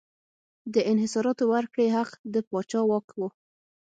د 0.73 0.75
انحصاراتو 0.91 1.43
ورکړې 1.53 1.87
حق 1.95 2.11
د 2.33 2.35
پاچا 2.49 2.81
واک 2.89 3.07
و. 3.19 3.21